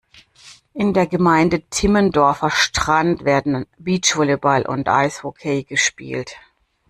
In 0.73 0.95
der 0.95 1.05
Gemeinde 1.05 1.61
Timmendorfer 1.69 2.49
Strand 2.49 3.23
werden 3.23 3.67
Beachvolleyball 3.77 4.65
und 4.65 4.89
Eishockey 4.89 5.63
gespielt. 5.63 6.37